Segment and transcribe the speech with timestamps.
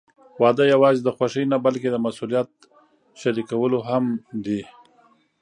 [0.41, 2.67] واده یوازې د خوښۍ نه، بلکې د مسوولیتونو
[3.21, 4.05] شریکول هم
[4.45, 4.61] دي.